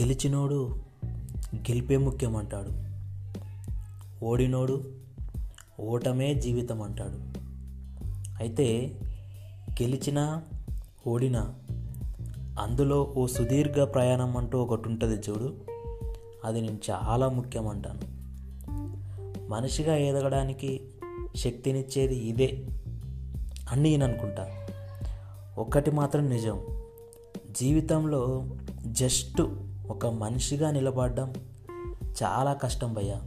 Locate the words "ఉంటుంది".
14.88-15.30